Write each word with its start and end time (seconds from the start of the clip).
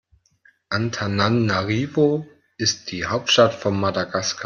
Antananarivo 0.69 2.25
ist 2.57 2.89
die 2.91 3.05
Hauptstadt 3.05 3.53
von 3.53 3.79
Madagaskar. 3.79 4.39